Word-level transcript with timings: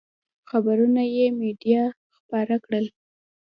خبرونه 0.49 1.03
یې 1.15 1.25
مېډیا 1.39 1.83
خپاره 2.17 2.55
کړل. 2.65 2.85